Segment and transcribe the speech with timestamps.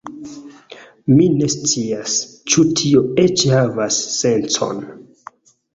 [1.17, 2.17] Mi ne scias,
[2.55, 4.87] ĉu tio eĉ havas sencon.